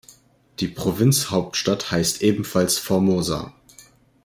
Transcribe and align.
Die 0.61 0.67
Provinzhauptstadt 0.67 1.91
heißt 1.91 2.23
ebenfalls 2.23 2.79
Formosa. 2.79 3.53